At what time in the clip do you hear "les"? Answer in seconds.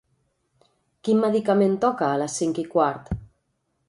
2.21-2.39